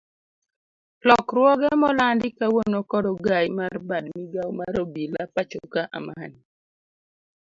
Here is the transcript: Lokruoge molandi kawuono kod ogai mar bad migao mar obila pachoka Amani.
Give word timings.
Lokruoge 1.07 1.69
molandi 1.81 2.27
kawuono 2.37 2.79
kod 2.91 3.05
ogai 3.11 3.47
mar 3.59 3.73
bad 3.87 4.05
migao 4.15 4.49
mar 4.59 4.73
obila 4.83 5.21
pachoka 5.33 5.81
Amani. 5.97 6.39